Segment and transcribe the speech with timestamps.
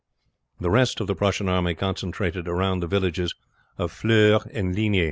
[0.59, 3.35] The rest of the Prussian army concentrated round the villages
[3.77, 4.99] of Fleurs and Ligny.